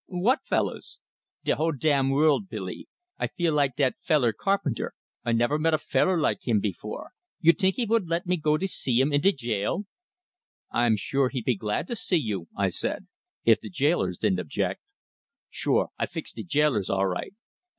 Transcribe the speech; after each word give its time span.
"What 0.07 0.39
fellows?" 0.43 0.99
"De 1.43 1.55
whole 1.55 1.73
damn 1.73 2.09
vorld! 2.09 2.49
Billy, 2.49 2.87
I 3.19 3.29
like 3.37 3.75
dat 3.75 3.99
feller 3.99 4.33
Carpenter! 4.33 4.95
I 5.23 5.31
never 5.31 5.59
met 5.59 5.75
a 5.75 5.77
feller 5.77 6.19
like 6.19 6.47
him 6.47 6.59
before. 6.59 7.11
You 7.39 7.53
tink 7.53 7.75
he 7.75 7.85
vould 7.85 8.07
let 8.07 8.25
me 8.25 8.35
go 8.37 8.57
to 8.57 8.67
see 8.67 8.99
him 8.99 9.13
in 9.13 9.21
de 9.21 9.31
jail?" 9.31 9.85
"I'm 10.71 10.97
sure 10.97 11.29
he'd 11.29 11.45
be 11.45 11.53
glad 11.55 11.85
to 11.87 11.95
see 11.95 12.17
you," 12.17 12.47
I 12.57 12.69
said; 12.69 13.05
"if 13.45 13.61
the 13.61 13.69
jailers 13.69 14.17
didn't 14.17 14.39
object." 14.39 14.81
"Sure, 15.51 15.89
I 15.99 16.07
fix 16.07 16.31
de 16.31 16.43
jailers 16.43 16.89
all 16.89 17.05
right!" 17.05 17.35